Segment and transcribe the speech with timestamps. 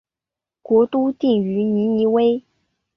[0.63, 2.43] 国都定于尼尼微。